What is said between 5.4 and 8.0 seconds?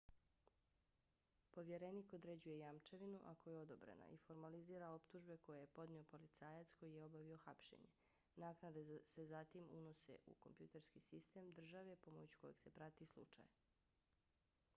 je podnio policajac koji je obavio hapšenje.